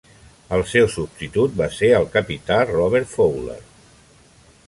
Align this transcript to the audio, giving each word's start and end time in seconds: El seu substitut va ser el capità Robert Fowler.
El 0.55 0.61
seu 0.69 0.87
substitut 0.93 1.59
va 1.59 1.67
ser 1.75 1.91
el 1.99 2.09
capità 2.17 2.59
Robert 2.73 3.11
Fowler. 3.13 3.61